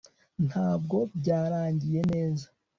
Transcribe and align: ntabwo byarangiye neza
ntabwo 0.47 0.97
byarangiye 1.19 1.99
neza 2.13 2.47